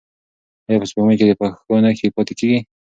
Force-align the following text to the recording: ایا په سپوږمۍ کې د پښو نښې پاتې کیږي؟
ایا 0.67 0.79
په 0.81 0.87
سپوږمۍ 0.89 1.15
کې 1.19 1.25
د 1.27 1.31
پښو 1.39 1.73
نښې 1.83 2.13
پاتې 2.15 2.33
کیږي؟ 2.39 2.59